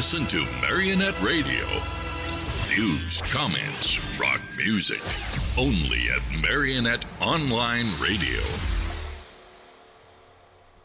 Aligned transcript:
Listen 0.00 0.26
to 0.38 0.42
Marionette 0.66 1.18
Radio. 1.32 1.66
News, 2.72 3.22
comments, 3.36 4.00
rock 4.18 4.42
music. 4.66 5.02
Only 5.58 6.02
at 6.16 6.22
Marionette 6.42 7.06
Online 7.18 7.88
Radio. 8.00 8.40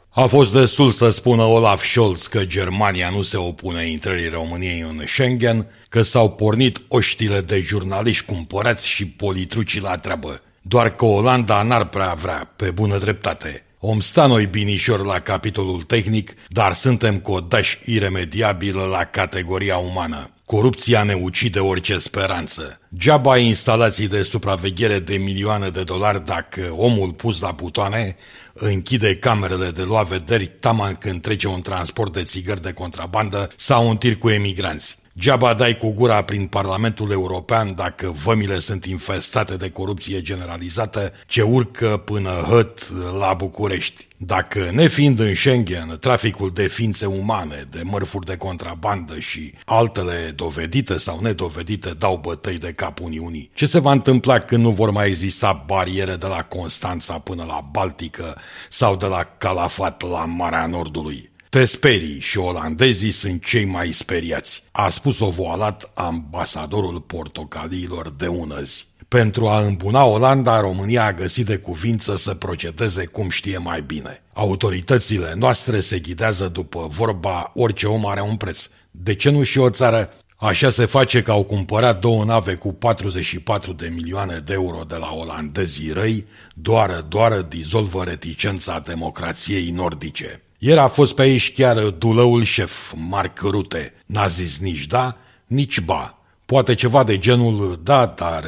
A 0.09 0.25
fost 0.25 0.54
destul 0.54 0.91
să 0.91 1.09
spună 1.09 1.43
Olaf 1.43 1.83
Scholz 1.83 2.28
că 2.28 2.46
Germania 2.46 3.09
nu 3.09 3.21
se 3.21 3.37
opune 3.37 3.89
intrării 3.89 4.29
României 4.29 4.79
în 4.79 5.03
Schengen, 5.07 5.67
că 5.89 6.01
s-au 6.01 6.31
pornit 6.31 6.81
oștile 6.87 7.41
de 7.41 7.59
jurnaliști 7.59 8.25
cumpărați 8.25 8.87
și 8.87 9.07
politruci 9.07 9.81
la 9.81 9.97
treabă. 9.97 10.41
Doar 10.61 10.95
că 10.95 11.05
Olanda 11.05 11.61
n-ar 11.63 11.85
prea 11.85 12.13
vrea, 12.13 12.53
pe 12.55 12.71
bună 12.71 12.97
dreptate. 12.97 13.65
Om 13.88 13.99
sta 13.99 14.26
noi 14.26 14.46
binișor 14.46 15.06
la 15.06 15.20
capitolul 15.20 15.81
tehnic, 15.81 16.34
dar 16.48 16.73
suntem 16.73 17.20
codași 17.20 17.80
iremediabil 17.85 18.77
la 18.77 19.04
categoria 19.04 19.77
umană. 19.77 20.30
Corupția 20.45 21.03
ne 21.03 21.13
ucide 21.13 21.59
orice 21.59 21.98
speranță. 21.98 22.79
Geaba 22.98 23.38
instalații 23.38 24.07
de 24.07 24.23
supraveghere 24.23 24.99
de 24.99 25.17
milioane 25.17 25.70
de 25.70 25.84
dolari 25.84 26.26
dacă 26.26 26.73
omul 26.77 27.12
pus 27.12 27.41
la 27.41 27.52
butoane 27.52 28.16
închide 28.53 29.16
camerele 29.16 29.70
de 29.70 29.84
luat 29.84 30.07
vederi 30.07 30.48
taman 30.59 30.95
când 30.95 31.21
trece 31.21 31.48
un 31.48 31.62
transport 31.62 32.13
de 32.13 32.23
țigări 32.23 32.62
de 32.62 32.73
contrabandă 32.73 33.49
sau 33.55 33.88
un 33.88 33.98
tir 33.98 34.17
cu 34.17 34.29
emigranți. 34.29 34.98
Geaba 35.19 35.53
dai 35.53 35.77
cu 35.77 35.89
gura 35.89 36.21
prin 36.21 36.47
Parlamentul 36.47 37.11
European 37.11 37.75
dacă 37.75 38.11
vămile 38.23 38.59
sunt 38.59 38.85
infestate 38.85 39.55
de 39.55 39.69
corupție 39.69 40.21
generalizată 40.21 41.13
ce 41.27 41.41
urcă 41.41 42.01
până 42.05 42.29
hăt 42.29 42.89
la 43.20 43.33
București. 43.33 44.07
Dacă, 44.17 44.70
nefiind 44.73 45.20
în 45.20 45.35
Schengen, 45.35 45.97
traficul 45.99 46.51
de 46.53 46.67
ființe 46.67 47.05
umane, 47.05 47.67
de 47.71 47.81
mărfuri 47.83 48.25
de 48.25 48.37
contrabandă 48.37 49.20
și 49.20 49.53
altele 49.65 50.33
dovedite 50.35 50.97
sau 50.97 51.20
nedovedite 51.21 51.90
dau 51.90 52.18
bătăi 52.18 52.57
de 52.57 52.73
cap 52.73 52.99
Uniunii, 52.99 53.49
ce 53.53 53.65
se 53.65 53.79
va 53.79 53.91
întâmpla 53.91 54.40
când 54.40 54.63
nu 54.63 54.70
vor 54.70 54.91
mai 54.91 55.07
exista 55.07 55.63
bariere 55.65 56.15
de 56.15 56.27
la 56.27 56.43
Constanța 56.43 57.13
până 57.20 57.43
la 57.43 57.68
Baltică 57.71 58.37
sau 58.70 58.95
de 58.95 59.05
la 59.05 59.23
Calafat 59.37 60.01
la 60.01 60.25
Marea 60.25 60.65
Nordului? 60.65 61.34
Te 61.55 61.65
sperii 61.65 62.20
și 62.20 62.37
olandezii 62.37 63.11
sunt 63.11 63.45
cei 63.45 63.65
mai 63.65 63.91
speriați, 63.91 64.64
a 64.72 64.89
spus-o 64.89 65.30
voalat 65.30 65.92
ambasadorul 65.94 67.02
portocaliilor 67.02 68.12
de 68.17 68.28
unăzi. 68.28 68.88
Pentru 69.08 69.47
a 69.47 69.59
îmbuna 69.59 70.03
Olanda, 70.06 70.59
România 70.59 71.06
a 71.06 71.14
găsit 71.14 71.45
de 71.45 71.58
cuvință 71.58 72.16
să 72.16 72.34
procedeze 72.34 73.06
cum 73.06 73.30
știe 73.30 73.58
mai 73.58 73.81
bine. 73.81 74.23
Autoritățile 74.34 75.34
noastre 75.36 75.80
se 75.80 76.00
ghidează 76.00 76.47
după 76.47 76.88
vorba 76.89 77.52
orice 77.53 77.88
om 77.88 78.06
are 78.06 78.22
un 78.22 78.36
preț. 78.36 78.69
De 78.92 79.16
ce 79.16 79.30
nu 79.30 79.44
și 79.44 79.59
o 79.59 79.69
țară? 79.69 80.09
Așa 80.36 80.69
se 80.69 80.86
face 80.86 81.22
că 81.22 81.31
au 81.31 81.44
cumpărat 81.44 82.00
două 82.00 82.23
nave 82.23 82.53
cu 82.53 82.73
44 82.73 83.73
de 83.73 83.92
milioane 83.94 84.42
de 84.45 84.53
euro 84.53 84.84
de 84.88 84.95
la 84.95 85.14
olandezii 85.14 85.92
răi, 85.92 86.25
doar, 86.53 86.92
doar 86.92 87.42
dizolvă 87.42 88.03
reticența 88.03 88.80
democrației 88.86 89.69
nordice. 89.69 90.40
Ieri 90.66 90.80
a 90.80 90.88
fost 90.88 91.16
pe 91.16 91.22
aici 91.22 91.54
chiar 91.54 91.80
dulăul 91.80 92.44
șef, 92.44 92.94
Marc 92.96 93.40
Rute. 93.40 93.94
N-a 94.06 94.28
zis 94.28 94.60
nici 94.60 94.86
da, 94.86 95.18
nici 95.48 95.80
ba. 95.80 96.18
Poate 96.46 96.74
ceva 96.76 97.04
de 97.04 97.18
genul 97.18 97.80
da, 97.84 98.06
dar 98.06 98.44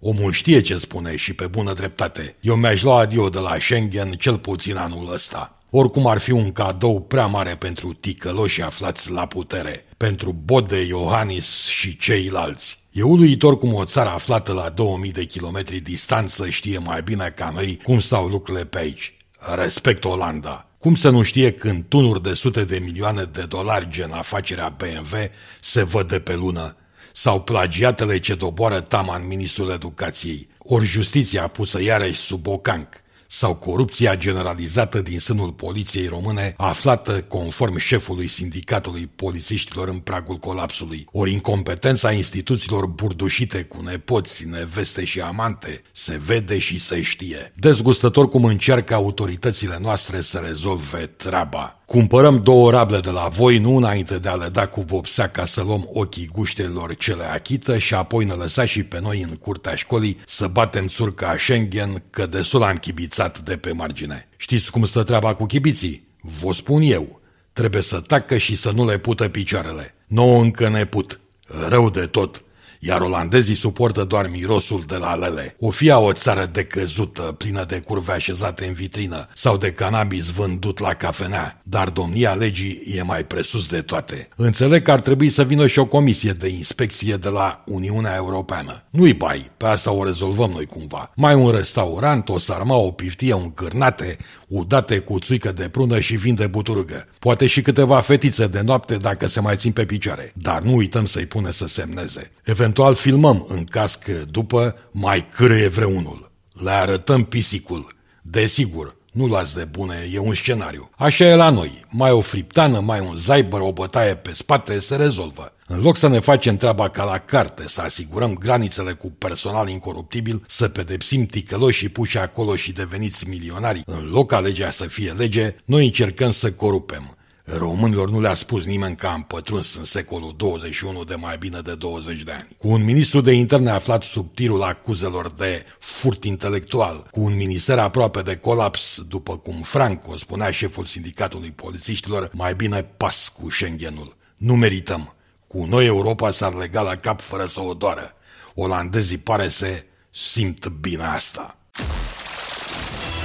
omul 0.00 0.32
știe 0.32 0.60
ce 0.60 0.78
spune 0.78 1.16
și 1.16 1.34
pe 1.34 1.46
bună 1.46 1.72
dreptate. 1.72 2.36
Eu 2.40 2.54
mi-aș 2.54 2.82
lua 2.82 2.98
adio 3.00 3.28
de 3.28 3.38
la 3.38 3.56
Schengen 3.60 4.12
cel 4.12 4.38
puțin 4.38 4.76
anul 4.76 5.12
ăsta. 5.12 5.58
Oricum 5.70 6.06
ar 6.06 6.18
fi 6.18 6.30
un 6.30 6.52
cadou 6.52 7.00
prea 7.00 7.26
mare 7.26 7.54
pentru 7.54 7.92
ticăloși 7.92 8.62
aflați 8.62 9.10
la 9.10 9.26
putere, 9.26 9.84
pentru 9.96 10.36
Bode, 10.44 10.80
Iohannis 10.80 11.66
și 11.66 11.96
ceilalți. 11.96 12.78
E 12.90 13.02
uluitor 13.02 13.58
cum 13.58 13.74
o 13.74 13.84
țară 13.84 14.08
aflată 14.08 14.52
la 14.52 14.68
2000 14.68 15.12
de 15.12 15.24
kilometri 15.24 15.80
distanță 15.80 16.48
știe 16.48 16.78
mai 16.78 17.02
bine 17.02 17.32
ca 17.36 17.50
noi 17.54 17.80
cum 17.82 18.00
stau 18.00 18.26
lucrurile 18.26 18.64
pe 18.64 18.78
aici. 18.78 19.16
Respect 19.44 20.04
Olanda. 20.04 20.66
Cum 20.78 20.94
să 20.94 21.10
nu 21.10 21.22
știe 21.22 21.52
când 21.52 21.84
tunuri 21.88 22.22
de 22.22 22.34
sute 22.34 22.64
de 22.64 22.78
milioane 22.78 23.22
de 23.24 23.42
dolari 23.42 23.88
gen 23.90 24.10
afacerea 24.12 24.68
BMW 24.68 25.16
se 25.60 25.82
văd 25.82 26.08
de 26.08 26.20
pe 26.20 26.34
lună? 26.34 26.76
Sau 27.12 27.40
plagiatele 27.40 28.18
ce 28.18 28.34
doboară 28.34 28.80
taman 28.80 29.26
ministrul 29.26 29.70
educației? 29.70 30.48
Ori 30.58 30.84
justiția 30.84 31.46
pusă 31.46 31.82
iarăși 31.82 32.20
sub 32.20 32.46
ocanc? 32.46 32.88
Sau 33.34 33.54
corupția 33.54 34.14
generalizată 34.14 35.00
din 35.00 35.18
sânul 35.18 35.52
poliției 35.52 36.06
române, 36.06 36.54
aflată 36.56 37.22
conform 37.22 37.76
șefului 37.76 38.26
sindicatului 38.26 39.10
polițiștilor 39.16 39.88
în 39.88 39.98
pragul 39.98 40.36
colapsului, 40.36 41.06
ori 41.12 41.32
incompetența 41.32 42.12
instituțiilor 42.12 42.86
burdușite 42.86 43.62
cu 43.62 43.82
nepoți, 43.82 44.48
neveste 44.48 45.04
și 45.04 45.20
amante, 45.20 45.82
se 45.92 46.20
vede 46.24 46.58
și 46.58 46.78
se 46.78 47.02
știe. 47.02 47.52
Dezgustător 47.54 48.28
cum 48.28 48.44
încearcă 48.44 48.94
autoritățile 48.94 49.78
noastre 49.80 50.20
să 50.20 50.38
rezolve 50.38 51.06
treaba. 51.06 51.82
Cumpărăm 51.92 52.42
două 52.42 52.70
rable 52.70 53.00
de 53.00 53.10
la 53.10 53.28
voi, 53.28 53.58
nu 53.58 53.76
înainte 53.76 54.18
de 54.18 54.28
a 54.28 54.34
le 54.34 54.48
da 54.48 54.66
cu 54.66 54.80
vopsea 54.80 55.28
ca 55.28 55.44
să 55.44 55.62
luăm 55.62 55.88
ochii 55.92 56.30
guștelor 56.32 56.96
ce 56.96 57.14
le 57.14 57.24
achită 57.24 57.78
și 57.78 57.94
apoi 57.94 58.24
ne 58.24 58.32
lăsa 58.32 58.64
și 58.64 58.82
pe 58.82 59.00
noi 59.00 59.20
în 59.28 59.36
curtea 59.36 59.74
școlii 59.74 60.18
să 60.26 60.46
batem 60.46 60.86
țurca 60.86 61.34
Schengen 61.38 62.02
că 62.10 62.26
destul 62.26 62.62
am 62.62 62.76
chibițat 62.76 63.21
de 63.28 63.56
pe 63.56 63.72
margine. 63.72 64.28
Știți 64.36 64.70
cum 64.70 64.84
stă 64.84 65.02
treaba 65.02 65.34
cu 65.34 65.46
chibiții? 65.46 66.06
Vă 66.20 66.52
spun 66.52 66.82
eu. 66.82 67.20
Trebuie 67.52 67.82
să 67.82 68.00
tacă 68.00 68.36
și 68.36 68.54
să 68.54 68.70
nu 68.70 68.84
le 68.84 68.98
pută 68.98 69.28
picioarele. 69.28 69.94
Nouă 70.06 70.40
încă 70.42 70.68
ne 70.68 70.84
put. 70.84 71.20
Rău 71.68 71.90
de 71.90 72.06
tot 72.06 72.42
iar 72.84 73.00
olandezii 73.00 73.54
suportă 73.54 74.04
doar 74.04 74.28
mirosul 74.28 74.84
de 74.86 74.96
la 74.96 75.14
lele. 75.14 75.56
O 75.58 75.70
fie 75.70 75.92
o 75.92 76.12
țară 76.12 76.48
decăzută, 76.52 77.22
plină 77.22 77.64
de 77.64 77.80
curve 77.80 78.12
așezate 78.12 78.66
în 78.66 78.72
vitrină, 78.72 79.26
sau 79.34 79.56
de 79.56 79.72
cannabis 79.72 80.28
vândut 80.28 80.78
la 80.78 80.94
cafenea, 80.94 81.60
dar 81.62 81.88
domnia 81.88 82.34
legii 82.34 82.82
e 82.96 83.02
mai 83.02 83.24
presus 83.24 83.68
de 83.68 83.80
toate. 83.80 84.28
Înțeleg 84.36 84.82
că 84.82 84.92
ar 84.92 85.00
trebui 85.00 85.28
să 85.28 85.44
vină 85.44 85.66
și 85.66 85.78
o 85.78 85.84
comisie 85.84 86.32
de 86.32 86.48
inspecție 86.48 87.14
de 87.14 87.28
la 87.28 87.62
Uniunea 87.66 88.14
Europeană. 88.14 88.82
Nu-i 88.90 89.14
bai, 89.14 89.50
pe 89.56 89.66
asta 89.66 89.92
o 89.92 90.04
rezolvăm 90.04 90.50
noi 90.50 90.66
cumva. 90.66 91.10
Mai 91.16 91.34
un 91.34 91.50
restaurant, 91.50 92.28
o 92.28 92.38
sarma, 92.38 92.76
o 92.76 92.90
piftie, 92.90 93.32
un 93.32 93.52
cârnate, 93.54 94.16
udate 94.52 94.98
cu 94.98 95.18
țuică 95.18 95.52
de 95.52 95.68
prună 95.68 96.00
și 96.00 96.16
vin 96.16 96.34
de 96.34 96.46
buturugă. 96.46 97.08
Poate 97.18 97.46
și 97.46 97.62
câteva 97.62 98.00
fetițe 98.00 98.46
de 98.46 98.60
noapte 98.60 98.96
dacă 98.96 99.26
se 99.26 99.40
mai 99.40 99.56
țin 99.56 99.72
pe 99.72 99.84
picioare. 99.84 100.32
Dar 100.34 100.62
nu 100.62 100.74
uităm 100.74 101.06
să-i 101.06 101.26
pune 101.26 101.50
să 101.50 101.66
semneze. 101.66 102.30
Eventual 102.44 102.94
filmăm 102.94 103.46
în 103.48 103.64
caz 103.64 103.94
că 103.94 104.12
după 104.30 104.76
mai 104.90 105.28
cârâie 105.28 105.68
vreunul. 105.68 106.30
Le 106.52 106.70
arătăm 106.70 107.24
pisicul. 107.24 107.94
Desigur, 108.22 108.96
nu 109.12 109.26
luați 109.26 109.54
de 109.54 109.64
bune, 109.64 110.08
e 110.12 110.18
un 110.18 110.34
scenariu. 110.34 110.90
Așa 110.96 111.24
e 111.24 111.34
la 111.34 111.50
noi. 111.50 111.84
Mai 111.88 112.10
o 112.10 112.20
friptană, 112.20 112.80
mai 112.80 113.00
un 113.00 113.16
zaibăr, 113.16 113.60
o 113.60 113.72
bătaie 113.72 114.14
pe 114.14 114.32
spate, 114.34 114.80
se 114.80 114.96
rezolvă. 114.96 115.52
În 115.72 115.80
loc 115.80 115.96
să 115.96 116.08
ne 116.08 116.18
facem 116.18 116.56
treaba 116.56 116.88
ca 116.88 117.04
la 117.04 117.18
carte, 117.18 117.68
să 117.68 117.80
asigurăm 117.80 118.34
granițele 118.34 118.92
cu 118.92 119.10
personal 119.10 119.68
incoruptibil, 119.68 120.42
să 120.46 120.68
pedepsim 120.68 121.26
ticăloșii 121.26 121.88
puși 121.88 122.18
acolo 122.18 122.56
și 122.56 122.72
deveniți 122.72 123.28
milionari, 123.28 123.82
în 123.86 124.08
loc 124.10 124.28
ca 124.28 124.40
legea 124.40 124.70
să 124.70 124.84
fie 124.84 125.10
lege, 125.10 125.54
noi 125.64 125.84
încercăm 125.84 126.30
să 126.30 126.52
corupem. 126.52 127.16
Românilor 127.44 128.10
nu 128.10 128.20
le-a 128.20 128.34
spus 128.34 128.64
nimeni 128.64 128.96
că 128.96 129.06
am 129.06 129.22
pătruns 129.22 129.76
în 129.76 129.84
secolul 129.84 130.34
21 130.36 131.04
de 131.04 131.14
mai 131.14 131.36
bine 131.38 131.60
de 131.60 131.74
20 131.74 132.22
de 132.22 132.32
ani. 132.32 132.48
Cu 132.58 132.68
un 132.68 132.84
ministru 132.84 133.20
de 133.20 133.32
interne 133.32 133.70
aflat 133.70 134.02
sub 134.02 134.34
tirul 134.34 134.62
acuzelor 134.62 135.30
de 135.30 135.64
furt 135.78 136.24
intelectual, 136.24 137.06
cu 137.10 137.20
un 137.20 137.36
minister 137.36 137.78
aproape 137.78 138.22
de 138.22 138.36
colaps, 138.36 139.02
după 139.08 139.36
cum 139.36 139.62
Franco 139.62 140.16
spunea 140.16 140.50
șeful 140.50 140.84
sindicatului 140.84 141.50
polițiștilor, 141.50 142.30
mai 142.32 142.54
bine 142.54 142.82
pas 142.96 143.32
cu 143.40 143.50
Schengenul. 143.50 144.16
Nu 144.36 144.56
merităm. 144.56 145.14
Cu 145.52 145.64
noi 145.64 145.86
Europa 145.86 146.30
s-ar 146.30 146.54
lega 146.54 146.80
la 146.80 146.96
cap 146.96 147.20
fără 147.20 147.46
să 147.46 147.60
o 147.60 147.74
doară. 147.74 148.14
Olandezii 148.54 149.18
pare 149.18 149.48
să 149.48 149.84
simt 150.10 150.66
bine 150.66 151.04
asta. 151.04 151.56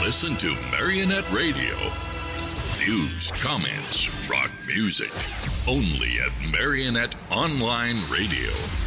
Listen 0.06 0.36
to 0.36 0.52
Marionette 0.72 1.30
Radio. 1.30 1.78
News, 2.86 3.32
comments, 3.48 4.10
rock 4.30 4.52
music. 4.76 5.12
Only 5.68 6.12
at 6.26 6.34
Marionette 6.52 7.16
Online 7.30 8.00
Radio. 8.18 8.87